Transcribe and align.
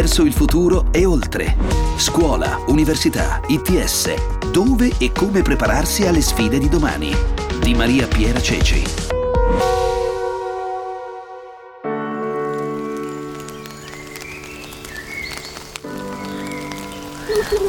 verso 0.00 0.22
il 0.22 0.32
futuro 0.32 0.86
e 0.92 1.04
oltre. 1.04 1.54
Scuola, 1.96 2.58
università, 2.68 3.38
ITS. 3.48 4.48
Dove 4.50 4.92
e 4.96 5.12
come 5.12 5.42
prepararsi 5.42 6.06
alle 6.06 6.22
sfide 6.22 6.58
di 6.58 6.70
domani. 6.70 7.14
Di 7.60 7.74
Maria 7.74 8.06
Piera 8.06 8.40
Ceci. 8.40 8.82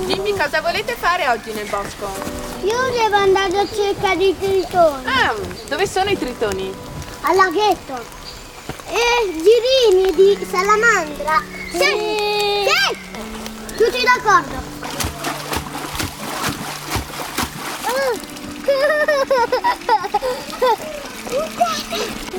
Dimmi 0.06 0.32
cosa 0.38 0.62
volete 0.62 0.96
fare 0.96 1.28
oggi 1.28 1.52
nel 1.52 1.68
bosco? 1.68 2.08
Io 2.64 2.78
devo 2.92 3.18
andare 3.18 3.60
a 3.60 3.68
cercare 3.68 4.24
i 4.24 4.36
tritoni. 4.40 5.04
Ah, 5.04 5.36
dove 5.68 5.86
sono 5.86 6.10
i 6.10 6.18
tritoni? 6.18 6.72
Al 7.24 7.36
laghetto. 7.36 8.02
E 8.88 9.34
girini 9.34 10.16
di 10.16 10.48
salamandra. 10.50 11.61
Sì. 11.72 11.80
Sì. 12.68 12.98
Tutti 13.78 14.04
d'accordo. 14.04 14.70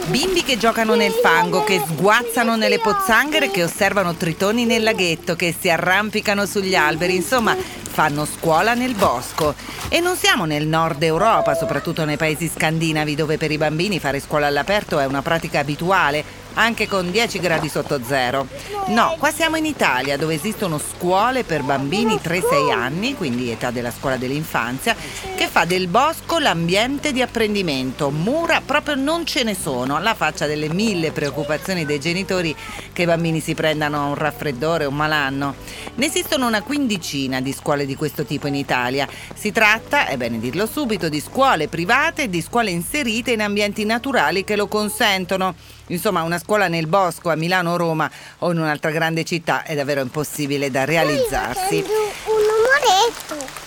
Bimbi 0.06 0.42
che 0.42 0.58
giocano 0.58 0.94
nel 0.94 1.12
fango, 1.12 1.64
che 1.64 1.82
sguazzano 1.86 2.56
nelle 2.56 2.78
pozzanghere, 2.78 3.50
che 3.50 3.62
osservano 3.62 4.14
tritoni 4.14 4.66
nel 4.66 4.82
laghetto, 4.82 5.34
che 5.36 5.54
si 5.58 5.70
arrampicano 5.70 6.44
sugli 6.44 6.74
alberi, 6.74 7.14
insomma, 7.14 7.56
fanno 7.56 8.26
scuola 8.26 8.74
nel 8.74 8.94
bosco. 8.94 9.54
E 9.88 10.00
non 10.00 10.16
siamo 10.16 10.44
nel 10.44 10.66
nord 10.66 11.02
Europa, 11.02 11.54
soprattutto 11.54 12.04
nei 12.04 12.18
paesi 12.18 12.50
scandinavi, 12.54 13.14
dove 13.14 13.38
per 13.38 13.50
i 13.50 13.56
bambini 13.56 13.98
fare 13.98 14.20
scuola 14.20 14.46
all'aperto 14.48 14.98
è 14.98 15.06
una 15.06 15.22
pratica 15.22 15.60
abituale 15.60 16.41
anche 16.54 16.88
con 16.88 17.10
10 17.10 17.38
gradi 17.38 17.68
sotto 17.68 18.00
zero. 18.04 18.46
No, 18.86 19.14
qua 19.18 19.30
siamo 19.30 19.56
in 19.56 19.64
Italia 19.64 20.16
dove 20.16 20.34
esistono 20.34 20.78
scuole 20.78 21.44
per 21.44 21.62
bambini 21.62 22.18
3-6 22.22 22.72
anni, 22.72 23.14
quindi 23.14 23.50
età 23.50 23.70
della 23.70 23.92
scuola 23.92 24.16
dell'infanzia, 24.16 24.96
che 25.36 25.46
fa 25.46 25.64
del 25.64 25.88
bosco 25.88 26.38
l'ambiente 26.38 27.12
di 27.12 27.22
apprendimento. 27.22 28.10
Mura 28.10 28.60
proprio 28.64 28.94
non 28.96 29.24
ce 29.24 29.44
ne 29.44 29.54
sono, 29.54 29.96
alla 29.96 30.14
faccia 30.14 30.46
delle 30.46 30.68
mille 30.68 31.12
preoccupazioni 31.12 31.84
dei 31.84 32.00
genitori 32.00 32.54
che 32.92 33.02
i 33.02 33.06
bambini 33.06 33.40
si 33.40 33.54
prendano 33.54 34.08
un 34.08 34.14
raffreddore 34.14 34.84
o 34.84 34.88
un 34.88 34.96
malanno. 34.96 35.54
Ne 35.94 36.06
esistono 36.06 36.46
una 36.46 36.62
quindicina 36.62 37.40
di 37.40 37.52
scuole 37.52 37.86
di 37.86 37.94
questo 37.94 38.24
tipo 38.24 38.46
in 38.46 38.54
Italia. 38.54 39.06
Si 39.34 39.52
tratta, 39.52 40.06
è 40.06 40.16
bene 40.16 40.38
dirlo 40.38 40.66
subito, 40.66 41.08
di 41.08 41.20
scuole 41.20 41.68
private 41.68 42.22
e 42.22 42.28
di 42.28 42.42
scuole 42.42 42.70
inserite 42.70 43.32
in 43.32 43.42
ambienti 43.42 43.84
naturali 43.84 44.44
che 44.44 44.56
lo 44.56 44.66
consentono. 44.66 45.54
Insomma, 45.92 46.22
una 46.22 46.38
scuola 46.38 46.68
nel 46.68 46.86
bosco 46.86 47.30
a 47.30 47.36
Milano 47.36 47.72
o 47.72 47.76
Roma 47.76 48.10
o 48.38 48.50
in 48.50 48.58
un'altra 48.58 48.90
grande 48.90 49.24
città 49.24 49.62
è 49.62 49.74
davvero 49.74 50.00
impossibile 50.00 50.70
da 50.70 50.84
realizzarsi. 50.84 51.84
Un 52.24 52.32
umoretto 52.34 53.62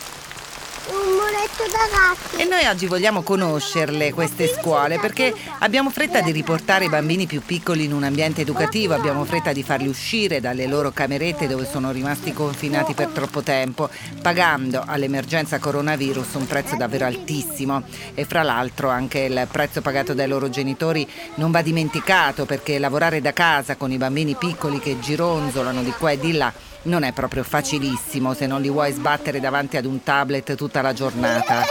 un 0.88 1.14
muretto 1.46 1.64
da 1.72 1.98
gatti. 1.98 2.42
E 2.42 2.46
noi 2.46 2.66
oggi 2.66 2.88
vogliamo 2.88 3.22
conoscerle 3.22 4.12
queste 4.14 4.48
scuole 4.48 5.00
perché 5.00 5.34
abbiamo 5.60 5.90
fretta 5.90 6.22
di 6.22 6.32
riportare 6.32 6.86
i 6.86 6.90
bambini 6.90 7.28
più 7.28 7.42
piccoli 7.42 7.86
in 7.86 7.94
un 7.94 8.04
ambiente 8.04 8.42
educativo, 8.42 8.94
abbiamo 8.94 9.24
fretta 9.26 9.54
di 9.54 9.64
farli 9.64 9.88
uscire 9.88 10.40
dalle 10.40 10.66
loro 10.66 10.92
camerette 10.92 11.48
dove 11.48 11.66
sono 11.66 11.92
rimasti 11.92 12.34
confinati 12.34 12.94
per 12.94 13.08
troppo 13.08 13.42
tempo, 13.42 13.90
pagando 14.22 14.84
all'emergenza 14.86 15.60
coronavirus 15.60 16.34
un 16.34 16.48
prezzo 16.48 16.76
davvero 16.76 17.06
altissimo 17.06 17.84
e 18.14 18.26
fra 18.26 18.44
l'altro 18.44 18.90
anche 18.90 19.20
il 19.20 19.48
prezzo 19.52 19.82
pagato 19.82 20.14
dai 20.14 20.28
loro 20.28 20.50
genitori 20.50 21.08
non 21.36 21.52
va 21.52 21.62
dimenticato 21.62 22.46
perché 22.46 22.80
lavorare 22.80 23.22
da 23.22 23.34
casa 23.34 23.76
con 23.76 23.92
i 23.92 23.98
bambini 23.98 24.36
piccoli 24.36 24.80
che 24.80 25.00
gironzolano 25.00 25.84
di 25.84 25.92
qua 25.92 26.12
e 26.12 26.20
di 26.20 26.34
là 26.34 26.52
non 26.86 27.03
è 27.03 27.11
proprio 27.11 27.43
facilissimo 27.43 28.33
se 28.33 28.48
non 28.48 28.61
li 28.61 28.70
vuoi 28.70 28.92
sbattere 28.92 29.39
davanti 29.39 29.77
ad 29.77 29.86
un 29.86 30.04
tablet 30.04 30.55
tutta 30.55 30.82
la 30.82 30.93
giornata. 30.93 31.64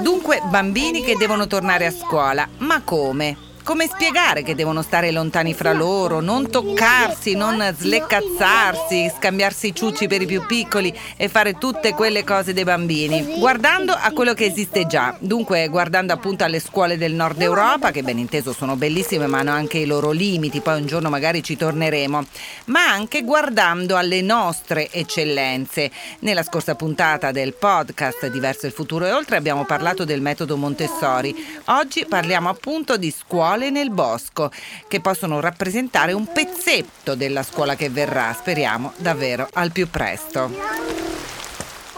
Dunque, 0.00 0.40
bambini 0.50 1.02
che 1.02 1.16
devono 1.16 1.46
tornare 1.46 1.86
a 1.86 1.90
scuola, 1.90 2.48
ma 2.58 2.82
come? 2.82 3.45
Come 3.66 3.88
spiegare 3.88 4.44
che 4.44 4.54
devono 4.54 4.80
stare 4.80 5.10
lontani 5.10 5.52
fra 5.52 5.72
loro, 5.72 6.20
non 6.20 6.48
toccarsi, 6.48 7.34
non 7.34 7.74
sleccazzarsi, 7.76 9.12
scambiarsi 9.18 9.66
i 9.66 9.74
ciucci 9.74 10.06
per 10.06 10.22
i 10.22 10.26
più 10.26 10.46
piccoli 10.46 10.96
e 11.16 11.28
fare 11.28 11.58
tutte 11.58 11.92
quelle 11.92 12.22
cose 12.22 12.52
dei 12.52 12.62
bambini? 12.62 13.40
Guardando 13.40 13.92
a 13.92 14.12
quello 14.12 14.34
che 14.34 14.44
esiste 14.44 14.86
già, 14.86 15.16
dunque 15.18 15.66
guardando 15.66 16.12
appunto 16.12 16.44
alle 16.44 16.60
scuole 16.60 16.96
del 16.96 17.14
nord 17.14 17.42
Europa, 17.42 17.90
che 17.90 18.04
ben 18.04 18.18
inteso 18.18 18.52
sono 18.52 18.76
bellissime 18.76 19.26
ma 19.26 19.40
hanno 19.40 19.50
anche 19.50 19.78
i 19.78 19.86
loro 19.86 20.12
limiti, 20.12 20.60
poi 20.60 20.80
un 20.80 20.86
giorno 20.86 21.10
magari 21.10 21.42
ci 21.42 21.56
torneremo, 21.56 22.24
ma 22.66 22.86
anche 22.88 23.22
guardando 23.24 23.96
alle 23.96 24.22
nostre 24.22 24.92
eccellenze. 24.92 25.90
Nella 26.20 26.44
scorsa 26.44 26.76
puntata 26.76 27.32
del 27.32 27.52
podcast 27.54 28.28
Diverso 28.28 28.66
il 28.66 28.72
futuro 28.72 29.06
e 29.06 29.10
oltre 29.10 29.36
abbiamo 29.36 29.64
parlato 29.64 30.04
del 30.04 30.20
metodo 30.20 30.56
Montessori. 30.56 31.34
Oggi 31.64 32.06
parliamo 32.08 32.48
appunto 32.48 32.96
di 32.96 33.10
scuole 33.10 33.54
scuole 33.56 33.70
nel 33.70 33.90
bosco, 33.90 34.50
che 34.86 35.00
possono 35.00 35.40
rappresentare 35.40 36.12
un 36.12 36.30
pezzetto 36.30 37.14
della 37.14 37.42
scuola 37.42 37.74
che 37.74 37.88
verrà, 37.88 38.34
speriamo 38.38 38.92
davvero 38.98 39.48
al 39.54 39.72
più 39.72 39.88
presto. 39.88 40.52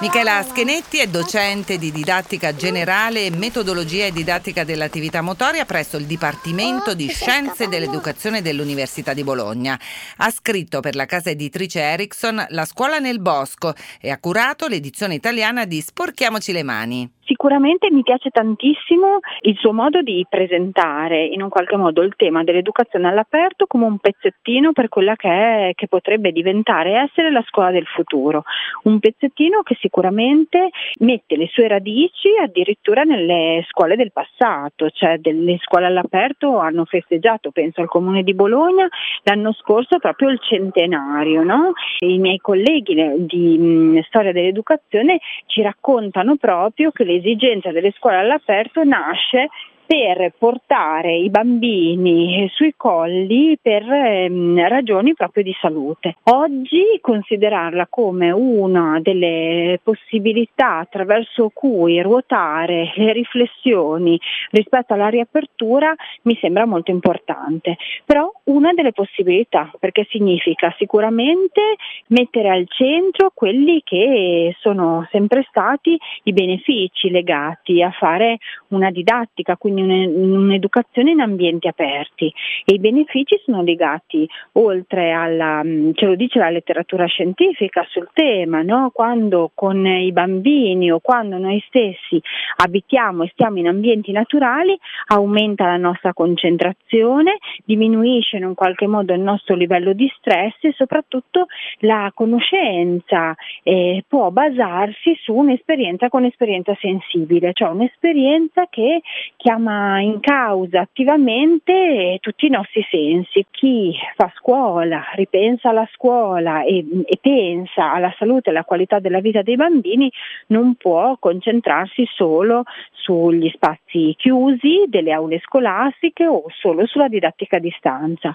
Michela 0.01 0.45
Schenetti 0.49 0.99
è 0.99 1.09
docente 1.09 1.77
di 1.77 1.91
didattica 1.91 2.55
generale 2.55 3.27
e 3.27 3.31
metodologia 3.31 4.05
e 4.05 4.13
didattica 4.13 4.63
dell'attività 4.63 5.23
motoria 5.23 5.65
presso 5.65 5.97
il 5.97 6.05
Dipartimento 6.05 6.95
di 6.95 7.09
Scienze 7.09 7.67
dell'Educazione 7.67 8.41
dell'Università 8.41 9.13
di 9.13 9.25
Bologna. 9.25 9.77
Ha 10.19 10.31
scritto 10.31 10.79
per 10.79 10.95
la 10.95 11.07
casa 11.07 11.31
editrice 11.31 11.81
Ericsson 11.81 12.47
La 12.51 12.65
scuola 12.65 13.01
nel 13.01 13.19
bosco 13.19 13.75
e 14.01 14.11
ha 14.11 14.19
curato 14.19 14.69
l'edizione 14.69 15.15
italiana 15.15 15.65
di 15.65 15.81
Sporchiamoci 15.81 16.53
le 16.53 16.63
mani. 16.63 17.18
Sicuramente 17.28 17.91
mi 17.91 18.03
piace 18.03 18.31
tantissimo 18.31 19.19
il 19.43 19.55
suo 19.59 19.75
modo 19.75 20.00
di 20.00 20.25
presentare 20.27 21.27
in 21.27 21.43
un 21.43 21.50
qualche 21.50 21.77
modo 21.77 22.00
il 22.00 22.15
tema 22.16 22.43
dell'educazione 22.43 23.06
all'aperto 23.06 23.66
come 23.66 23.84
un 23.84 23.99
pezzettino 23.99 24.72
per 24.72 24.89
quella 24.89 25.15
che, 25.15 25.28
è, 25.28 25.72
che 25.75 25.89
potrebbe 25.89 26.33
diventare 26.33 26.93
e 26.93 27.03
essere 27.03 27.31
la 27.31 27.44
scuola 27.47 27.71
del 27.71 27.84
futuro. 27.84 28.44
Un 28.84 28.99
pezzettino 28.99 29.61
che 29.61 29.77
sicuramente 29.78 30.71
mette 31.00 31.37
le 31.37 31.49
sue 31.53 31.69
radici 31.69 32.31
addirittura 32.43 33.03
nelle 33.03 33.62
scuole 33.69 33.95
del 33.95 34.10
passato, 34.10 34.89
cioè 34.89 35.19
delle 35.19 35.59
scuole 35.60 35.84
all'aperto 35.84 36.56
hanno 36.56 36.87
festeggiato, 36.87 37.50
penso 37.50 37.83
al 37.83 37.89
comune 37.89 38.22
di 38.22 38.33
Bologna, 38.33 38.89
l'anno 39.25 39.53
scorso 39.53 39.99
proprio 39.99 40.31
il 40.31 40.41
centenario. 40.41 41.43
No? 41.43 41.72
I 41.99 42.16
miei 42.16 42.39
colleghi 42.39 42.95
di 43.19 43.59
mh, 43.59 44.00
storia 44.05 44.33
dell'educazione 44.33 45.21
ci 45.45 45.60
raccontano 45.60 46.37
proprio 46.37 46.91
che 46.91 47.05
le 47.05 47.16
l'esigenza 47.19 47.71
delle 47.73 47.93
scuole 47.97 48.17
all'aperto 48.17 48.83
nasce 48.84 49.49
per 49.88 50.34
portare 50.37 51.16
i 51.16 51.31
bambini 51.31 52.47
sui 52.53 52.75
colli 52.76 53.59
per 53.60 53.91
ehm, 53.91 54.69
ragioni 54.69 55.15
proprio 55.15 55.43
di 55.43 55.56
salute. 55.59 56.16
Oggi 56.25 56.99
considerarla 57.00 57.87
come 57.88 58.31
una 58.31 59.00
delle 59.00 59.81
possibilità 59.82 60.77
attraverso 60.81 61.50
cui 61.54 62.03
ruotare 62.03 62.93
le 62.97 63.15
riflessioni 63.15 64.21
rispetto 64.50 64.93
alla 64.93 65.09
riapertura 65.09 65.94
mi 66.25 66.37
sembra 66.38 66.66
molto 66.66 66.91
importante, 66.91 67.78
però 68.04 68.31
una 68.44 68.75
delle 68.75 68.93
possibilità 68.93 69.72
perché 69.81 70.06
significa 70.10 70.75
sicuramente 70.77 71.62
mettere 72.09 72.50
al 72.50 72.66
centro 72.69 73.31
quelli 73.32 73.81
che 73.82 74.54
sono 74.60 75.09
sempre 75.10 75.47
stati 75.48 75.98
i 76.25 76.32
benefici 76.34 77.09
legati 77.09 77.82
a 77.82 77.91
fare 77.91 78.37
una 78.69 78.91
didattica, 78.91 79.57
quindi 79.57 79.77
un'educazione 79.83 81.10
in 81.10 81.21
ambienti 81.21 81.69
aperti 81.69 82.33
e 82.65 82.75
i 82.75 82.78
benefici 82.78 83.41
sono 83.45 83.63
legati 83.63 84.28
oltre 84.53 85.13
alla, 85.13 85.63
mm, 85.65 85.92
ce 85.95 86.07
lo 86.07 86.15
dice 86.15 86.39
la 86.39 86.51
letteratura 86.51 87.07
scientifica 87.07 87.86
sul 87.89 88.09
tema, 88.13 88.63
no? 88.63 88.91
quando 88.92 89.51
con 89.54 89.86
i 89.86 90.13
bambini 90.13 90.91
o 90.91 91.01
quando 91.01 91.39
noi 91.39 91.63
stessi 91.66 92.21
abitiamo 92.57 93.25
e 93.25 93.30
stiamo 93.33 93.59
in 93.59 93.69
ambienti 93.69 94.13
naturali 94.13 94.78
aumenta 95.07 95.66
la 95.66 95.77
nostra 95.77 96.13
concentrazione, 96.13 97.39
diminuisce 97.65 98.36
in 98.36 98.45
un 98.45 98.54
qualche 98.54 98.86
modo 98.86 99.13
il 99.13 99.21
nostro 99.21 99.54
livello 99.54 99.92
di 99.92 100.10
stress 100.19 100.57
e 100.60 100.72
soprattutto 100.77 101.47
la 101.80 102.10
conoscenza 102.15 103.34
eh, 103.63 104.04
può 104.07 104.30
basarsi 104.30 105.16
su 105.22 105.34
un'esperienza 105.34 106.09
con 106.09 106.25
esperienza 106.25 106.77
sensibile, 106.80 107.53
cioè 107.53 107.69
un'esperienza 107.71 108.66
che 108.69 109.01
chiama 109.36 109.67
chiama 109.68 110.00
in 110.00 110.20
causa 110.20 110.80
attivamente 110.80 112.18
tutti 112.20 112.47
i 112.47 112.50
nostri 112.50 112.84
sensi. 112.91 113.44
Chi 113.50 113.94
fa 114.16 114.32
scuola, 114.36 115.04
ripensa 115.15 115.68
alla 115.68 115.88
scuola 115.92 116.65
e, 116.65 116.84
e 117.04 117.18
pensa 117.20 117.92
alla 117.92 118.15
salute 118.18 118.48
e 118.48 118.53
alla 118.53 118.65
qualità 118.65 118.98
della 118.98 119.20
vita 119.20 119.42
dei 119.42 119.56
bambini 119.56 120.10
non 120.48 120.74
può 120.76 121.16
concentrarsi 121.18 122.06
solo 122.15 122.62
sugli 122.92 123.50
spazi 123.50 124.15
chiusi 124.16 124.84
delle 124.86 125.12
aule 125.12 125.38
scolastiche 125.41 126.26
o 126.26 126.44
solo 126.48 126.86
sulla 126.86 127.09
didattica 127.09 127.56
a 127.56 127.60
distanza 127.60 128.34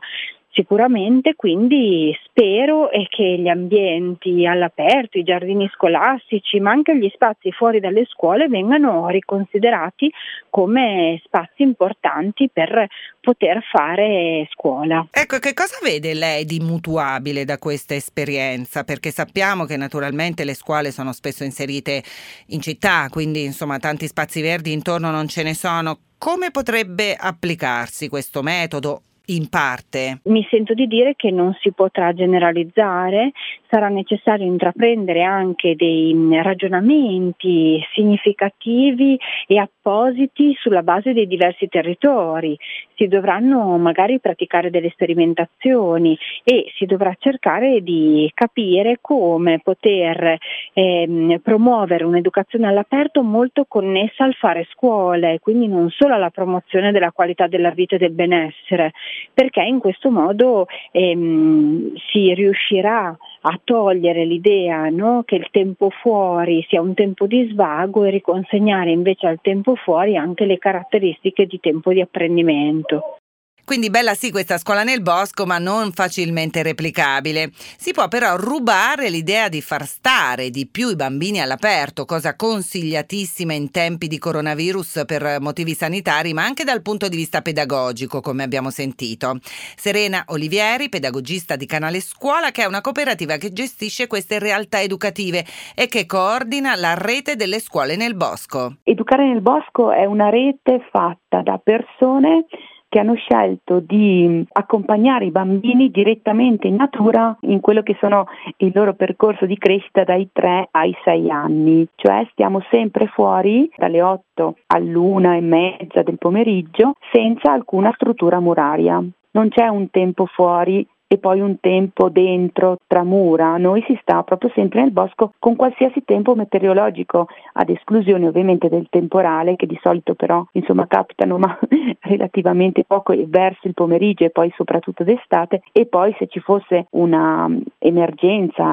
sicuramente, 0.54 1.34
quindi 1.36 2.16
spero 2.26 2.90
che 3.10 3.38
gli 3.40 3.48
ambienti 3.48 4.46
all'aperto, 4.46 5.18
i 5.18 5.24
giardini 5.24 5.70
scolastici, 5.74 6.60
ma 6.60 6.72
anche 6.72 6.96
gli 6.96 7.10
spazi 7.14 7.52
fuori 7.52 7.80
dalle 7.80 8.06
scuole 8.06 8.48
vengano 8.48 9.08
riconsiderati 9.10 10.12
come 10.50 11.20
spazi 11.26 11.64
importanti 11.64 12.50
per 12.54 12.88
poter 13.20 13.64
fare 13.64 14.48
scuola. 14.52 15.08
Ecco, 15.12 15.40
che 15.40 15.54
cosa 15.54 15.78
vede 15.82 16.14
lei 16.14 16.46
di 16.46 16.60
mutuabile 16.60 17.46
da 17.46 17.58
questa 17.58 17.96
esperienza? 17.96 18.84
Perché 18.84 19.12
sappiamo 19.12 19.66
che 19.66 19.78
naturalmente 19.78 20.44
le 20.44 20.54
scuole 20.54 20.92
sono 20.92 21.14
spesso 21.14 21.44
inserite 21.44 22.04
in 22.48 22.62
città, 22.62 23.08
quindi 23.10 23.44
insomma 23.44 23.80
tanti 23.80 24.08
spazi 24.08 24.42
verdi 24.42 24.72
intorno 24.72 25.10
non 25.10 25.28
ce 25.28 25.44
ne 25.44 25.56
sono. 25.56 25.98
Come 26.18 26.52
potrebbe 26.52 27.16
applicarsi 27.16 28.08
questo 28.08 28.42
metodo 28.42 29.02
in 29.28 29.48
parte. 29.48 30.20
Mi 30.24 30.46
sento 30.50 30.74
di 30.74 30.88
dire 30.88 31.16
che 31.16 31.32
non 31.32 31.56
si 31.62 31.72
potrà 31.72 32.14
generalizzare, 32.14 33.32
sarà 33.70 33.88
necessario 33.88 34.46
intraprendere 34.46 35.24
anche 35.24 35.76
dei 35.76 36.14
ragionamenti 36.42 37.82
significativi 37.94 39.18
e 39.48 39.58
appositi 39.60 40.54
sulla 40.60 40.84
base 40.84 41.14
dei 41.14 41.28
diversi 41.28 41.68
territori. 41.68 42.58
Si 42.96 43.08
dovranno 43.08 43.78
magari 43.78 44.20
praticare 44.20 44.70
delle 44.70 44.90
sperimentazioni 44.90 46.18
e 46.44 46.72
si 46.76 46.86
dovrà 46.86 47.16
cercare 47.18 47.82
di 47.82 48.30
capire 48.34 49.00
come 49.02 49.60
poter 49.60 50.38
ehm, 50.74 51.40
promuovere 51.40 52.04
un'educazione 52.04 52.68
all'aperto 52.68 53.24
molto 53.24 53.66
connessa 53.68 54.24
al 54.24 54.34
fare 54.36 54.68
scuole, 54.72 55.40
quindi 55.40 55.68
non 55.68 55.90
solo 55.90 56.14
alla 56.14 56.30
promozione 56.30 56.92
della 56.92 57.12
qualità 57.12 57.48
della 57.48 57.72
vita 57.72 57.96
e 57.96 58.00
del 58.00 58.12
benessere, 58.12 58.92
perché 59.34 59.62
in 59.62 59.80
questo 59.80 60.12
modo 60.12 60.68
ehm, 60.92 61.94
si 62.12 62.34
riuscirà 62.34 63.16
a 63.46 63.60
togliere 63.64 64.26
l'idea 64.26 64.90
no, 64.90 65.24
che 65.26 65.36
il 65.36 65.48
tempo 65.52 65.90
fuori 65.90 66.66
sia 66.70 66.82
un 66.82 66.94
tempo 66.94 67.28
di 67.28 67.50
svago 67.52 68.04
e 68.04 68.10
riconsegnare 68.10 68.92
invece 68.92 69.28
al 69.28 69.40
tempo 69.42 69.76
fuori 69.76 70.16
anche 70.16 70.46
le 70.46 70.58
caratteristiche 70.58 71.46
di 71.46 71.60
tempo 71.60 71.92
di 71.92 72.02
apprendimento. 72.02 73.18
Quindi 73.66 73.90
bella 73.90 74.14
sì 74.14 74.30
questa 74.30 74.58
scuola 74.58 74.84
nel 74.84 75.02
bosco, 75.02 75.46
ma 75.46 75.58
non 75.58 75.94
facilmente 75.94 76.62
replicabile. 76.64 77.50
Si 77.54 77.94
può 77.94 78.10
però 78.10 78.36
rubare 78.36 79.10
l'idea 79.10 79.48
di 79.48 79.62
far 79.62 79.86
stare 79.86 80.50
di 80.50 80.68
più 80.68 80.90
i 80.90 80.98
bambini 80.98 81.40
all'aperto, 81.40 82.04
cosa 82.04 82.36
consigliatissima 82.36 83.54
in 83.54 83.72
tempi 83.72 84.08
di 84.08 84.18
coronavirus 84.18 85.04
per 85.06 85.38
motivi 85.40 85.76
sanitari, 85.76 86.34
ma 86.34 86.44
anche 86.44 86.66
dal 86.66 86.82
punto 86.82 87.08
di 87.08 87.16
vista 87.16 87.42
pedagogico, 87.42 88.20
come 88.20 88.44
abbiamo 88.44 88.70
sentito. 88.70 89.38
Serena 89.76 90.26
Olivieri, 90.28 90.90
pedagogista 90.90 91.56
di 91.56 91.66
Canale 91.66 92.02
Scuola, 92.02 92.52
che 92.52 92.64
è 92.64 92.68
una 92.68 92.82
cooperativa 92.82 93.38
che 93.38 93.54
gestisce 93.54 94.08
queste 94.08 94.40
realtà 94.40 94.82
educative 94.82 95.46
e 95.74 95.88
che 95.88 96.06
coordina 96.06 96.76
la 96.76 96.96
rete 96.96 97.38
delle 97.38 97.62
scuole 97.62 97.96
nel 97.96 98.16
bosco. 98.16 98.76
Educare 98.84 99.26
nel 99.26 99.42
bosco 99.42 99.92
è 99.92 100.04
una 100.04 100.30
rete 100.30 100.86
fatta 100.92 101.42
da 101.42 101.58
persone 101.64 102.46
che 102.94 103.00
hanno 103.00 103.16
scelto 103.16 103.80
di 103.80 104.46
accompagnare 104.52 105.26
i 105.26 105.32
bambini 105.32 105.90
direttamente 105.90 106.68
in 106.68 106.76
natura 106.76 107.36
in 107.42 107.60
quello 107.60 107.82
che 107.82 107.98
sono 108.00 108.28
il 108.58 108.72
loro 108.72 108.94
percorso 108.94 109.48
di 109.48 109.58
crescita 109.58 110.04
dai 110.04 110.30
3 110.32 110.68
ai 110.70 110.96
6 111.04 111.32
anni, 111.32 111.88
cioè 111.96 112.24
stiamo 112.34 112.62
sempre 112.70 113.08
fuori 113.08 113.68
dalle 113.76 114.00
8 114.04 114.58
all'una 114.68 115.36
e 115.36 115.42
mezza 115.42 116.04
del 116.04 116.20
pomeriggio 116.20 116.94
senza 117.12 117.52
alcuna 117.52 117.92
struttura 117.96 118.40
muraria. 118.40 119.04
Non 119.32 119.50
c'è 119.50 119.66
un 119.66 119.90
tempo 119.90 120.28
fuori 120.28 120.88
e 121.08 121.18
poi 121.18 121.40
un 121.40 121.60
tempo 121.60 122.10
dentro 122.10 122.78
tra 122.88 123.04
mura, 123.04 123.58
noi 123.58 123.84
si 123.88 123.98
sta 124.02 124.24
proprio 124.24 124.52
sempre 124.54 124.82
nel 124.82 124.92
bosco 124.92 125.34
con 125.40 125.56
qualsiasi 125.56 126.04
tempo 126.04 126.36
meteorologico, 126.36 127.28
ad 127.54 127.70
esclusione 127.70 128.28
ovviamente 128.28 128.70
del 128.70 128.88
temporale 128.90 129.56
che 129.56 129.68
di 129.68 129.80
solito 129.82 130.16
però 130.16 130.44
insomma 130.54 130.88
capitano 130.88 131.38
ma 131.38 131.58
relativamente 132.02 132.84
poco 132.86 133.14
verso 133.28 133.68
il 133.68 133.74
pomeriggio 133.74 134.24
e 134.26 134.30
poi 134.30 134.52
soprattutto 134.56 135.04
d'estate 135.04 135.62
e 135.72 135.86
poi 135.86 136.16
se 136.18 136.28
ci 136.28 136.40
fosse 136.40 136.88
una 136.92 137.48
mm, 137.48 137.62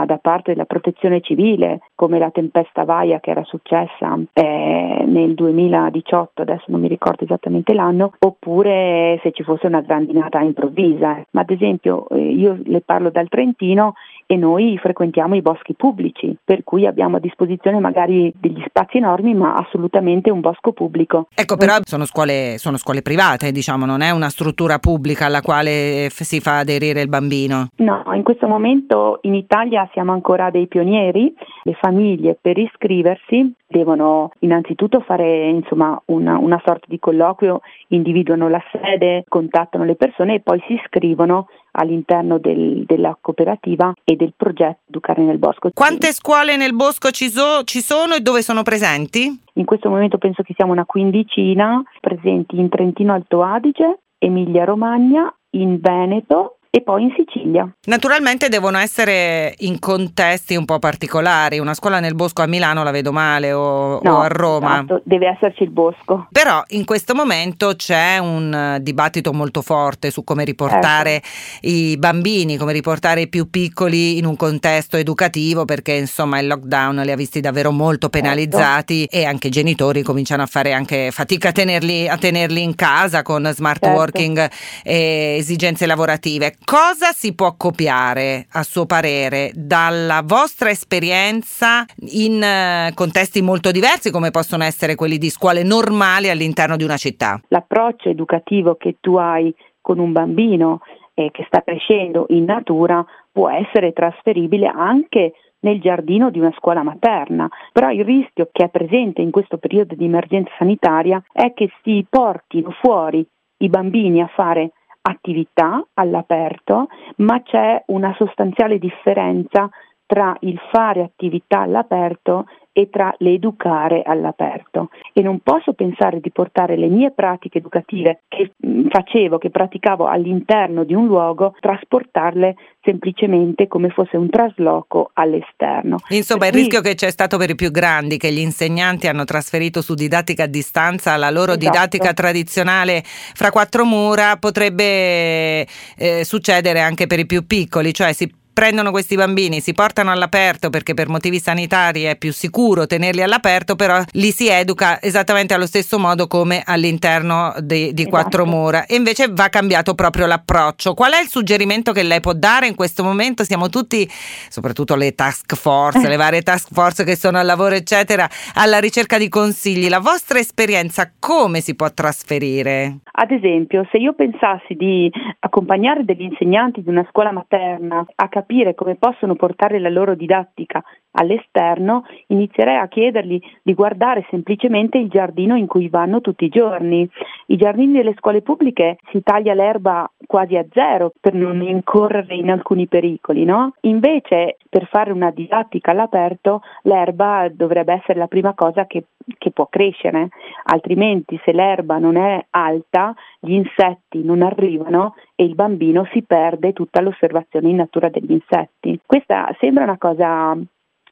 da 0.07 0.19
parte 0.19 0.53
della 0.53 0.65
protezione 0.65 1.21
civile 1.21 1.81
come 1.95 2.19
la 2.19 2.31
tempesta 2.31 2.85
Vaia 2.85 3.21
che 3.21 3.31
era 3.31 3.45
successa 3.45 4.19
eh, 4.33 5.05
nel 5.07 5.35
2018, 5.35 6.43
adesso 6.43 6.65
non 6.69 6.81
mi 6.81 6.89
ricordo 6.89 7.25
esattamente 7.25 7.75
l'anno, 7.75 8.13
oppure 8.19 9.19
se 9.23 9.33
ci 9.33 9.43
fosse 9.43 9.67
una 9.67 9.81
grandinata 9.81 10.41
improvvisa. 10.41 11.23
Ma 11.31 11.41
ad 11.41 11.51
esempio 11.51 12.09
io 12.21 12.59
le 12.65 12.81
parlo 12.81 13.11
dal 13.11 13.29
Trentino 13.29 13.95
e 14.27 14.37
noi 14.37 14.79
frequentiamo 14.79 15.35
i 15.35 15.43
boschi 15.43 15.75
pubblici, 15.75 16.37
per 16.45 16.63
cui 16.63 16.87
abbiamo 16.87 17.17
a 17.17 17.21
disposizione 17.21 17.81
magari 17.81 18.33
degli 18.39 18.63
spazi 18.69 18.99
enormi, 18.99 19.35
ma 19.35 19.55
assolutamente 19.55 20.31
un 20.31 20.41
bosco 20.41 20.73
pubblico. 20.73 21.27
Ecco, 21.35 21.57
però 21.57 21.79
sono 21.83 22.05
scuole, 22.05 22.57
sono 22.59 22.77
scuole 22.77 23.03
private, 23.03 23.51
diciamo, 23.51 23.87
non 23.87 24.03
è 24.03 24.11
una 24.11 24.29
struttura 24.29 24.79
pubblica 24.79 25.27
alla 25.27 25.41
quale 25.41 26.09
si 26.11 26.41
fa 26.41 26.59
aderire 26.59 27.01
il 27.01 27.09
bambino. 27.09 27.69
No, 27.79 28.05
in 28.15 28.23
questo 28.23 28.47
momento 28.47 29.19
in 29.23 29.35
Italia 29.35 29.89
siamo 29.93 30.13
ancora 30.13 30.51
dei 30.51 30.69
pionieri, 30.69 31.35
le 31.65 31.77
famiglie 31.81 32.39
per 32.41 32.57
iscriversi 32.57 33.53
devono 33.71 34.33
innanzitutto 34.41 35.01
fare 35.01 35.49
insomma, 35.49 36.01
una, 36.07 36.39
una 36.39 36.61
sorta 36.65 36.87
di 36.89 36.99
colloquio, 36.99 37.61
individuano 37.89 38.49
la 38.49 38.63
sede, 38.73 39.25
contattano 39.29 39.85
le 39.85 39.95
persone 39.95 40.35
e 40.35 40.41
poi 40.41 40.61
si 40.67 40.75
iscrivono 40.75 41.49
all'interno 41.73 42.39
del, 42.39 42.85
della 42.85 43.17
cooperativa 43.21 43.93
e 44.03 44.17
del 44.17 44.35
progetto 44.37 44.81
Educare 44.89 45.23
nel 45.23 45.39
Bosco. 45.39 45.71
Quante 45.73 46.13
scuole 46.13 46.57
nel 46.57 46.75
bosco 46.75 47.11
ci, 47.11 47.29
so, 47.29 47.63
ci 47.63 47.81
sono 47.81 48.15
e 48.15 48.21
dove 48.21 48.43
sono 48.43 48.63
presenti? 48.63 49.41
In 49.55 49.65
questo 49.65 49.89
momento 49.89 50.19
penso 50.19 50.43
che 50.43 50.55
siamo 50.57 50.73
una 50.73 50.85
quindicina 50.85 51.81
presenti 52.01 52.59
in 52.59 52.69
Trentino 52.69 53.13
Alto 53.13 53.43
Adige, 53.43 54.01
Emilia 54.19 54.65
Romagna, 54.65 55.33
in 55.51 55.79
Veneto, 55.81 56.57
e 56.73 56.83
poi 56.83 57.03
in 57.03 57.15
Sicilia. 57.17 57.69
Naturalmente 57.87 58.49
devono 58.49 58.79
essere 58.79 59.55
in 59.59 59.81
contesti 59.81 60.55
un 60.55 60.65
po' 60.65 60.79
particolari. 60.79 61.59
Una 61.59 61.75
scuola 61.75 61.99
nel 61.99 62.15
bosco 62.15 62.43
a 62.43 62.47
Milano 62.47 62.85
la 62.85 62.93
vedo 62.93 63.11
male 63.11 63.53
o, 63.53 63.99
no, 64.03 64.15
o 64.15 64.21
a 64.21 64.29
Roma. 64.29 64.75
Esatto, 64.75 65.03
deve 65.05 65.27
esserci 65.27 65.65
il 65.65 65.71
bosco. 65.71 66.29
Però 66.31 66.63
in 66.69 66.85
questo 66.85 67.13
momento 67.13 67.75
c'è 67.75 68.19
un 68.19 68.79
dibattito 68.83 69.33
molto 69.33 69.63
forte 69.63 70.13
su 70.13 70.23
come 70.23 70.45
riportare 70.45 71.17
ecco. 71.17 71.27
i 71.63 71.97
bambini, 71.99 72.57
come 72.57 72.73
riportare 72.73 73.23
i 73.23 73.29
più 73.29 73.51
piccoli 73.51 74.19
in 74.19 74.25
un 74.25 74.37
contesto 74.37 74.97
educativo 74.97 75.65
perché 75.65 75.95
insomma 75.95 76.39
il 76.39 76.47
lockdown 76.47 77.03
li 77.05 77.11
ha 77.11 77.17
visti 77.17 77.41
davvero 77.41 77.73
molto 77.73 78.09
certo. 78.09 78.21
penalizzati 78.21 79.01
certo. 79.01 79.17
e 79.17 79.25
anche 79.25 79.49
i 79.49 79.51
genitori 79.51 80.03
cominciano 80.03 80.43
a 80.43 80.47
fare 80.47 80.73
anche 80.73 81.11
fatica 81.11 81.49
a 81.49 81.53
tenerli, 81.53 82.09
a 82.09 82.17
tenerli 82.17 82.63
in 82.63 82.77
casa 82.77 83.23
con 83.23 83.51
smart 83.53 83.83
certo. 83.83 83.99
working 83.99 84.51
e 84.85 85.35
esigenze 85.39 85.85
lavorative 85.87 86.59
cosa 86.65 87.13
si 87.13 87.35
può 87.35 87.55
copiare, 87.57 88.47
a 88.53 88.63
suo 88.63 88.87
parere, 88.87 89.51
dalla 89.55 90.23
vostra 90.25 90.71
esperienza 90.71 91.85
in 92.13 92.43
eh, 92.43 92.93
contesti 92.95 93.43
molto 93.43 93.71
diversi, 93.71 94.11
come 94.11 94.31
possono 94.31 94.65
essere 94.65 94.95
quelli 94.95 95.19
di 95.19 95.31
scuole 95.31 95.63
normali 95.63 96.31
all'interno 96.31 96.77
di 96.77 96.85
una 96.85 96.97
città? 96.97 97.41
L'approccio 97.49 98.09
educativo 98.09 98.77
che 98.77 98.97
tu 99.01 99.17
hai 99.17 99.55
con 99.81 99.99
un 99.99 100.13
bambino 100.13 100.81
eh, 101.15 101.31
che 101.33 101.45
sta 101.47 101.63
crescendo 101.63 102.27
in 102.29 102.45
natura 102.45 103.05
può 103.33 103.51
essere 103.51 103.93
trasferibile 103.93 104.67
anche 104.67 105.33
nel 105.61 105.81
giardino 105.81 106.31
di 106.31 106.39
una 106.39 106.53
scuola 106.57 106.83
materna, 106.83 107.49
però 107.73 107.91
il 107.91 108.05
rischio 108.05 108.49
che 108.51 108.65
è 108.65 108.69
presente 108.69 109.21
in 109.21 109.31
questo 109.31 109.59
periodo 109.59 109.95
di 109.95 110.05
emergenza 110.05 110.51
sanitaria 110.59 111.23
è 111.33 111.53
che 111.53 111.71
si 111.83 112.05
portino 112.09 112.71
fuori 112.81 113.27
i 113.59 113.69
bambini 113.69 114.23
a 114.23 114.31
fare 114.35 114.73
attività 115.03 115.87
all'aperto, 115.95 116.89
ma 117.17 117.43
c'è 117.43 117.83
una 117.87 118.15
sostanziale 118.17 118.79
differenza 118.79 119.69
tra 120.07 120.37
il 120.41 120.59
fare 120.73 121.03
attività 121.03 121.61
all'aperto 121.61 122.47
e 122.73 122.89
tra 122.89 123.13
l'educare 123.19 124.03
all'aperto 124.03 124.91
e 125.13 125.23
non 125.23 125.41
posso 125.41 125.73
pensare 125.73 126.21
di 126.21 126.31
portare 126.31 126.77
le 126.77 126.89
mie 126.89 127.11
pratiche 127.11 127.59
educative 127.59 128.23
che 128.29 128.53
mm, 128.65 128.89
facevo, 128.89 129.39
che 129.39 129.51
praticavo 129.51 130.07
all'interno 130.07 130.85
di 130.85 130.95
un 130.95 131.07
luogo, 131.07 131.55
trasportarle 131.59 132.55
semplicemente 132.83 133.67
come 133.67 133.91
fosse 133.91 134.17
un 134.17 134.31
trasloco 134.31 135.11
all'esterno. 135.15 135.99
Insomma, 136.11 136.47
il 136.47 136.53
rischio 136.53 136.81
che 136.81 136.95
c'è 136.95 137.11
stato 137.11 137.37
per 137.37 137.51
i 137.51 137.55
più 137.55 137.71
grandi, 137.71 138.17
che 138.17 138.33
gli 138.33 138.39
insegnanti 138.39 139.09
hanno 139.09 139.25
trasferito 139.25 139.83
su 139.83 139.95
didattica 139.95 140.45
a 140.45 140.47
distanza 140.47 141.17
la 141.17 141.31
loro 141.31 141.53
esatto. 141.53 141.67
didattica 141.67 142.15
tradizionale 142.15 143.03
fra 143.05 143.51
quattro 143.51 143.85
mura, 143.85 144.37
potrebbe 144.37 145.67
eh, 145.97 146.25
succedere 146.25 146.81
anche 146.81 147.07
per 147.07 147.19
i 147.19 147.27
più 147.27 147.47
piccoli, 147.47 147.93
cioè 147.93 148.13
si 148.13 148.33
prendono 148.61 148.91
questi 148.91 149.17
bambini, 149.17 149.61
si 149.61 149.73
portano 149.73 150.11
all'aperto 150.11 150.69
perché 150.69 150.93
per 150.93 151.09
motivi 151.09 151.39
sanitari 151.39 152.03
è 152.03 152.19
più 152.19 152.31
sicuro 152.31 152.87
tenerli 152.87 153.23
all'aperto, 153.23 153.75
però 153.75 154.03
li 154.13 154.31
si 154.33 154.51
educa 154.51 155.01
esattamente 155.01 155.55
allo 155.55 155.65
stesso 155.65 155.99
modo 155.99 156.27
come 156.27 156.63
all'interno 156.63 157.55
di, 157.61 157.95
di 157.95 158.03
esatto. 158.03 158.11
quattro 158.11 158.45
mura 158.45 158.85
e 158.85 158.97
invece 158.97 159.29
va 159.31 159.49
cambiato 159.49 159.95
proprio 159.95 160.27
l'approccio. 160.27 160.93
Qual 160.93 161.11
è 161.11 161.23
il 161.23 161.29
suggerimento 161.29 161.93
che 161.93 162.03
lei 162.03 162.21
può 162.21 162.35
dare 162.35 162.67
in 162.67 162.75
questo 162.75 163.03
momento? 163.03 163.45
Siamo 163.45 163.71
tutti, 163.71 164.07
soprattutto 164.51 164.95
le 164.95 165.15
task 165.15 165.55
force, 165.57 166.07
le 166.07 166.17
varie 166.17 166.43
task 166.43 166.69
force 166.71 167.03
che 167.03 167.17
sono 167.17 167.39
al 167.39 167.47
lavoro 167.47 167.77
eccetera, 167.77 168.29
alla 168.57 168.79
ricerca 168.79 169.17
di 169.17 169.31
consigli. 169.31 169.89
La 169.89 170.01
vostra 170.01 170.39
esperienza 170.39 171.11
come 171.19 171.63
si 171.63 171.75
può 171.75 171.91
trasferire? 171.91 172.99
Ad 173.13 173.31
esempio, 173.31 173.89
se 173.91 173.97
io 173.97 174.13
pensassi 174.13 174.75
di 174.75 175.11
accompagnare 175.39 176.05
degli 176.05 176.25
insegnanti 176.25 176.83
di 176.83 176.91
una 176.91 177.07
scuola 177.09 177.33
materna 177.33 178.05
a 178.17 178.29
capire 178.29 178.49
come 178.75 178.97
possono 178.97 179.35
portare 179.35 179.79
la 179.79 179.89
loro 179.89 180.15
didattica 180.15 180.83
all'esterno, 181.13 182.05
inizierei 182.29 182.77
a 182.77 182.89
chiedergli 182.89 183.41
di 183.63 183.75
guardare 183.75 184.27
semplicemente 184.31 184.99
il 184.99 185.09
giardino 185.09 185.57
in 185.57 185.67
cui 185.67 185.89
vanno 185.89 186.21
tutti 186.21 186.45
i 186.45 186.49
giorni. 186.49 187.09
I 187.47 187.57
giardini 187.57 187.95
delle 187.95 188.15
scuole 188.17 188.43
pubbliche 188.43 188.99
si 189.11 189.23
taglia 189.23 189.55
l'erba 189.55 190.11
quasi 190.27 190.57
a 190.57 190.67
zero 190.73 191.13
per 191.21 191.35
non 191.35 191.63
incorrere 191.63 192.35
in 192.35 192.51
alcuni 192.51 192.87
pericoli, 192.87 193.45
no? 193.45 193.75
Invece 193.83 194.59
per 194.69 194.87
fare 194.87 195.13
una 195.13 195.31
didattica 195.31 195.91
all'aperto 195.91 196.63
l'erba 196.83 197.49
dovrebbe 197.51 197.95
essere 197.95 198.19
la 198.19 198.29
prima 198.29 198.55
cosa 198.55 198.87
che, 198.87 199.05
che 199.39 199.51
può 199.51 199.67
crescere, 199.67 200.29
altrimenti 200.65 201.41
se 201.45 201.53
l'erba 201.53 201.99
non 201.99 202.17
è 202.17 202.45
alta 202.51 203.15
gli 203.41 203.53
insetti 203.53 204.23
non 204.23 204.43
arrivano 204.43 205.15
e 205.35 205.45
il 205.45 205.55
bambino 205.55 206.07
si 206.13 206.23
perde 206.23 206.73
tutta 206.73 207.01
l'osservazione 207.01 207.71
in 207.71 207.77
natura 207.77 208.09
degli 208.11 208.33
insetti. 208.33 209.01
Questa 209.05 209.55
sembra 209.59 209.85
una 209.85 209.99
cosa 209.99 210.57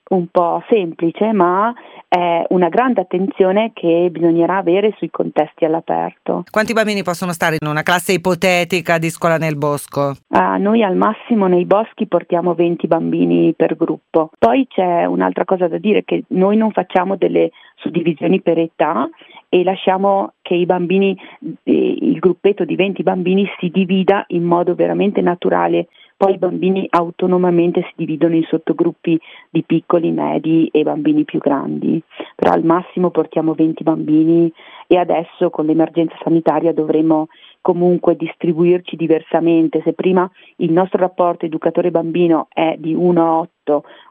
un 0.08 0.26
po' 0.28 0.62
semplice, 0.68 1.32
ma 1.32 1.72
è 2.08 2.44
una 2.48 2.68
grande 2.68 3.02
attenzione 3.02 3.72
che 3.74 4.08
bisognerà 4.10 4.56
avere 4.56 4.94
sui 4.96 5.10
contesti 5.10 5.64
all'aperto. 5.64 6.44
Quanti 6.50 6.72
bambini 6.72 7.02
possono 7.02 7.32
stare 7.32 7.56
in 7.60 7.68
una 7.68 7.82
classe 7.82 8.12
ipotetica 8.12 8.98
di 8.98 9.10
scuola 9.10 9.36
nel 9.36 9.56
bosco? 9.56 10.14
Ah, 10.28 10.56
noi 10.56 10.82
al 10.82 10.96
massimo 10.96 11.46
nei 11.46 11.66
boschi 11.66 12.06
portiamo 12.06 12.54
20 12.54 12.86
bambini 12.86 13.52
per 13.54 13.76
gruppo. 13.76 14.30
Poi 14.38 14.66
c'è 14.68 15.04
un'altra 15.04 15.44
cosa 15.44 15.68
da 15.68 15.78
dire 15.78 16.04
che 16.04 16.24
noi 16.28 16.56
non 16.56 16.70
facciamo 16.70 17.16
delle 17.16 17.50
suddivisioni 17.76 18.40
per 18.40 18.58
età 18.58 19.08
e 19.48 19.62
lasciamo 19.62 20.32
che 20.42 20.54
i 20.54 20.66
bambini, 20.66 21.16
eh, 21.62 21.96
il 22.00 22.18
gruppetto 22.18 22.64
di 22.64 22.76
20 22.76 23.02
bambini 23.02 23.48
si 23.58 23.68
divida 23.68 24.24
in 24.28 24.44
modo 24.44 24.74
veramente 24.74 25.20
naturale 25.20 25.88
poi 26.18 26.34
i 26.34 26.38
bambini 26.38 26.84
autonomamente 26.90 27.82
si 27.82 27.92
dividono 27.94 28.34
in 28.34 28.42
sottogruppi 28.42 29.18
di 29.50 29.62
piccoli, 29.62 30.10
medi 30.10 30.68
e 30.72 30.82
bambini 30.82 31.24
più 31.24 31.38
grandi, 31.38 32.02
però 32.34 32.50
al 32.50 32.64
massimo 32.64 33.10
portiamo 33.10 33.54
20 33.54 33.84
bambini 33.84 34.52
e 34.88 34.96
adesso 34.96 35.48
con 35.48 35.64
l'emergenza 35.64 36.16
sanitaria 36.20 36.72
dovremo 36.72 37.28
comunque 37.60 38.16
distribuirci 38.16 38.96
diversamente. 38.96 39.80
Se 39.84 39.92
prima 39.92 40.28
il 40.56 40.72
nostro 40.72 40.98
rapporto 40.98 41.46
educatore-bambino 41.46 42.48
è 42.52 42.74
di 42.78 42.94
1 42.94 43.22
a 43.22 43.38
8, 43.38 43.57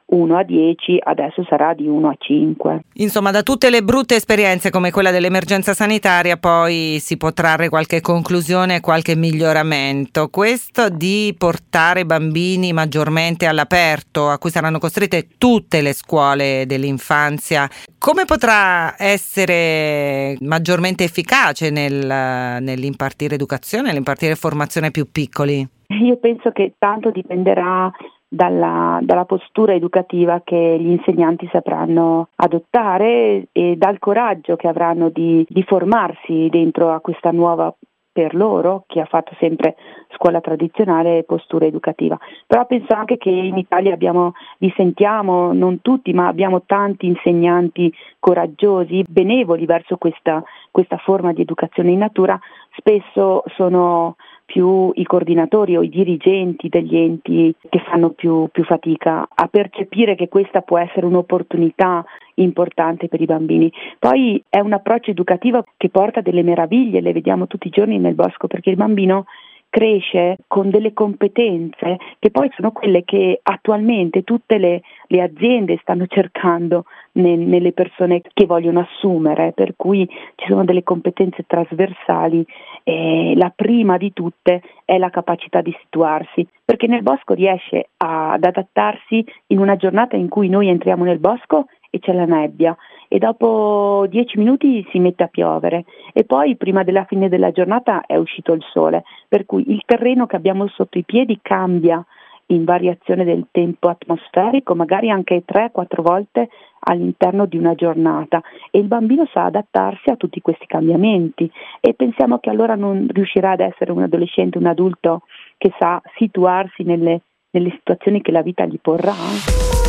1 0.09 0.37
a 0.37 0.43
10, 0.43 0.99
adesso 1.03 1.43
sarà 1.49 1.73
di 1.73 1.85
1 1.85 2.07
a 2.07 2.15
5. 2.17 2.79
Insomma, 2.93 3.31
da 3.31 3.43
tutte 3.43 3.69
le 3.69 3.83
brutte 3.83 4.15
esperienze 4.15 4.69
come 4.69 4.89
quella 4.89 5.11
dell'emergenza 5.11 5.73
sanitaria 5.73 6.37
poi 6.37 6.97
si 6.99 7.17
può 7.17 7.33
trarre 7.33 7.67
qualche 7.67 7.99
conclusione 7.99 8.79
qualche 8.79 9.15
miglioramento. 9.15 10.29
Questo 10.29 10.89
di 10.89 11.35
portare 11.37 12.05
bambini 12.05 12.71
maggiormente 12.71 13.47
all'aperto, 13.47 14.29
a 14.29 14.37
cui 14.37 14.49
saranno 14.49 14.79
costrette 14.79 15.27
tutte 15.37 15.81
le 15.81 15.93
scuole 15.93 16.65
dell'infanzia, 16.65 17.67
come 17.97 18.23
potrà 18.23 18.95
essere 18.97 20.37
maggiormente 20.39 21.03
efficace 21.03 21.69
nel, 21.69 22.61
nell'impartire 22.61 23.35
educazione, 23.35 23.87
nell'impartire 23.87 24.35
formazione 24.35 24.87
ai 24.87 24.93
più 24.93 25.11
piccoli? 25.11 25.67
Io 26.01 26.17
penso 26.17 26.51
che 26.51 26.75
tanto 26.77 27.11
dipenderà 27.11 27.91
dalla, 28.27 28.99
dalla, 29.01 29.25
postura 29.25 29.73
educativa 29.73 30.41
che 30.43 30.77
gli 30.79 30.89
insegnanti 30.89 31.47
sapranno 31.51 32.29
adottare 32.35 33.47
e 33.51 33.75
dal 33.77 33.99
coraggio 33.99 34.55
che 34.55 34.67
avranno 34.67 35.09
di, 35.09 35.45
di 35.47 35.63
formarsi 35.63 36.47
dentro 36.49 36.91
a 36.91 36.99
questa 36.99 37.31
nuova 37.31 37.73
per 38.17 38.33
loro, 38.33 38.85
chi 38.87 38.99
ha 38.99 39.05
fatto 39.05 39.35
sempre 39.39 39.75
scuola 40.15 40.41
tradizionale 40.41 41.19
e 41.19 41.23
postura 41.23 41.67
educativa. 41.67 42.17
Però 42.47 42.65
penso 42.65 42.95
anche 42.95 43.17
che 43.17 43.29
in 43.29 43.57
Italia 43.57 43.93
abbiamo, 43.93 44.31
li 44.57 44.73
sentiamo, 44.75 45.53
non 45.53 45.81
tutti, 45.81 46.13
ma 46.13 46.25
abbiamo 46.25 46.63
tanti 46.65 47.05
insegnanti 47.05 47.93
coraggiosi, 48.17 49.03
benevoli 49.07 49.67
verso 49.67 49.97
questa, 49.97 50.43
questa 50.71 50.97
forma 50.97 51.31
di 51.31 51.41
educazione 51.41 51.91
in 51.91 51.99
natura, 51.99 52.39
spesso 52.75 53.43
sono 53.55 54.15
più 54.47 54.91
i 54.95 55.03
coordinatori 55.03 55.75
o 55.75 55.83
i 55.83 55.89
dirigenti 55.89 56.69
degli 56.69 56.95
enti 56.95 57.53
che 57.69 57.79
fanno 57.79 58.11
più, 58.11 58.47
più 58.49 58.63
fatica 58.63 59.27
a 59.29 59.47
percepire 59.49 60.15
che 60.15 60.29
questa 60.29 60.61
può 60.61 60.79
essere 60.79 61.05
un'opportunità 61.05 62.05
importante 62.35 63.09
per 63.09 63.19
i 63.19 63.25
bambini. 63.25 63.69
Poi 63.99 64.41
è 64.47 64.59
un 64.59 64.71
approccio 64.71 65.11
educativo 65.11 65.65
che 65.75 65.89
porta 65.89 66.21
delle 66.21 66.43
meraviglie, 66.43 67.01
le 67.01 67.11
vediamo 67.11 67.45
tutti 67.45 67.67
i 67.67 67.71
giorni 67.71 67.99
nel 67.99 68.15
bosco 68.15 68.47
perché 68.47 68.69
il 68.69 68.77
bambino 68.77 69.25
cresce 69.69 70.37
con 70.47 70.69
delle 70.69 70.93
competenze 70.93 71.97
che 72.19 72.31
poi 72.31 72.49
sono 72.55 72.71
quelle 72.71 73.03
che 73.03 73.39
attualmente 73.43 74.23
tutte 74.23 74.57
le, 74.57 74.81
le 75.07 75.21
aziende 75.21 75.77
stanno 75.81 76.07
cercando 76.07 76.85
nel, 77.13 77.39
nelle 77.39 77.73
persone 77.73 78.21
che 78.21 78.45
vogliono 78.45 78.79
assumere, 78.79 79.51
per 79.53 79.73
cui 79.75 80.07
ci 80.35 80.47
sono 80.47 80.63
delle 80.63 80.83
competenze 80.83 81.43
trasversali 81.45 82.45
e 82.83 83.33
la 83.35 83.51
prima 83.55 83.97
di 83.97 84.13
tutte 84.13 84.61
è 84.85 84.97
la 84.97 85.09
capacità 85.09 85.61
di 85.61 85.75
situarsi, 85.81 86.47
perché 86.63 86.87
nel 86.87 87.03
bosco 87.03 87.33
riesce 87.33 87.89
ad 87.97 88.43
adattarsi 88.43 89.25
in 89.47 89.59
una 89.59 89.75
giornata 89.75 90.15
in 90.15 90.29
cui 90.29 90.49
noi 90.49 90.69
entriamo 90.69 91.03
nel 91.03 91.19
bosco 91.19 91.65
e 91.89 91.99
c'è 91.99 92.13
la 92.13 92.25
nebbia 92.25 92.75
e 93.07 93.19
dopo 93.19 94.05
dieci 94.09 94.37
minuti 94.37 94.85
si 94.91 94.99
mette 94.99 95.23
a 95.23 95.27
piovere. 95.27 95.85
E 96.13 96.23
poi 96.23 96.55
prima 96.55 96.83
della 96.83 97.05
fine 97.05 97.29
della 97.29 97.51
giornata 97.51 98.05
è 98.05 98.15
uscito 98.15 98.53
il 98.53 98.63
sole, 98.71 99.03
per 99.27 99.45
cui 99.45 99.71
il 99.71 99.81
terreno 99.85 100.25
che 100.25 100.35
abbiamo 100.35 100.67
sotto 100.67 100.97
i 100.97 101.03
piedi 101.03 101.39
cambia 101.41 102.03
in 102.47 102.63
variazione 102.63 103.23
del 103.23 103.47
tempo 103.51 103.89
atmosferico, 103.89 104.75
magari 104.75 105.09
anche 105.09 105.43
3-4 105.45 106.01
volte 106.01 106.49
all'interno 106.79 107.45
di 107.45 107.57
una 107.57 107.75
giornata. 107.75 108.41
E 108.71 108.79
il 108.79 108.87
bambino 108.87 109.27
sa 109.33 109.45
adattarsi 109.45 110.09
a 110.09 110.15
tutti 110.15 110.39
questi 110.41 110.65
cambiamenti. 110.65 111.51
E 111.81 111.93
pensiamo 111.93 112.39
che 112.39 112.49
allora 112.49 112.75
non 112.75 113.07
riuscirà 113.09 113.51
ad 113.51 113.59
essere 113.59 113.91
un 113.91 114.03
adolescente, 114.03 114.57
un 114.57 114.67
adulto 114.67 115.23
che 115.57 115.73
sa 115.77 116.01
situarsi 116.15 116.83
nelle, 116.83 117.21
nelle 117.51 117.71
situazioni 117.71 118.21
che 118.21 118.31
la 118.31 118.41
vita 118.41 118.65
gli 118.65 118.79
porrà. 118.79 119.86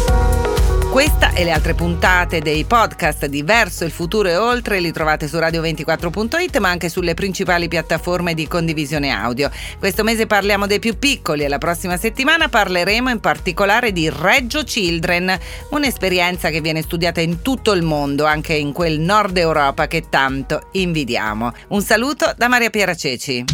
Questa 0.90 1.33
e 1.35 1.45
le 1.45 1.50
altre 1.52 1.75
puntate 1.75 2.40
dei 2.40 2.64
podcast 2.64 3.26
di 3.26 3.42
Verso 3.42 3.85
il 3.85 3.90
futuro 3.90 4.28
e 4.28 4.37
oltre 4.37 4.80
li 4.80 4.90
trovate 4.90 5.28
su 5.28 5.37
radio24.it 5.37 6.57
ma 6.59 6.71
anche 6.71 6.88
sulle 6.88 7.12
principali 7.12 7.68
piattaforme 7.68 8.33
di 8.33 8.49
condivisione 8.49 9.11
audio. 9.11 9.50
Questo 9.78 10.02
mese 10.02 10.26
parliamo 10.26 10.66
dei 10.66 10.78
più 10.78 10.99
piccoli 10.99 11.45
e 11.45 11.49
la 11.49 11.59
prossima 11.59 11.99
settimana 11.99 12.49
parleremo 12.49 13.11
in 13.11 13.21
particolare 13.21 13.92
di 13.92 14.11
Reggio 14.11 14.64
Children, 14.64 15.38
un'esperienza 15.71 16.49
che 16.49 16.62
viene 16.62 16.83
studiata 16.83 17.21
in 17.21 17.42
tutto 17.42 17.73
il 17.73 17.83
mondo, 17.83 18.25
anche 18.25 18.54
in 18.54 18.73
quel 18.73 18.99
nord 18.99 19.37
Europa 19.37 19.87
che 19.87 20.09
tanto 20.09 20.68
invidiamo. 20.73 21.52
Un 21.68 21.83
saluto 21.83 22.33
da 22.35 22.49
Maria 22.49 22.71
Piera 22.71 22.95
Ceci. 22.95 23.45